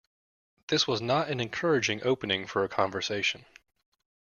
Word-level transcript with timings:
This 0.69 0.87
was 0.87 0.99
not 0.99 1.27
an 1.29 1.39
encouraging 1.39 2.01
opening 2.03 2.47
for 2.47 2.63
a 2.63 2.67
conversation. 2.67 3.45